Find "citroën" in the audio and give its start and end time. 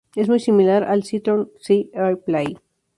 1.03-1.47